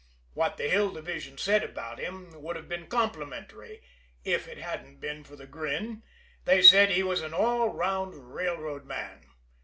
[0.33, 3.83] What the Hill Division said about him would have been complimentary
[4.23, 6.01] if it hadn't been for the grin;
[6.45, 9.27] they said he was an all round railroad man.